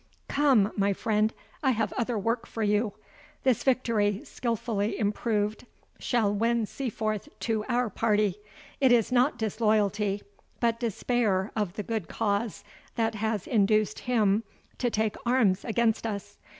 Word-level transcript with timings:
Come, 0.27 0.71
my 0.75 0.93
friend, 0.93 1.31
I 1.61 1.69
have 1.77 1.93
other 1.93 2.17
work 2.17 2.47
for 2.47 2.63
you. 2.63 2.93
This 3.43 3.61
victory, 3.63 4.21
skilfully 4.25 4.97
improved, 4.97 5.67
shall 5.99 6.33
win 6.33 6.65
Seaforth 6.65 7.29
to 7.41 7.63
our 7.69 7.87
party. 7.87 8.37
It 8.79 8.91
is 8.91 9.11
not 9.11 9.37
disloyalty, 9.37 10.23
but 10.59 10.79
despair 10.79 11.51
of 11.55 11.73
the 11.73 11.83
good 11.83 12.07
cause, 12.07 12.63
that 12.95 13.13
has 13.13 13.45
induced 13.45 13.99
him 13.99 14.41
to 14.79 14.89
take 14.89 15.15
arms 15.23 15.63
against 15.63 16.07
us. 16.07 16.39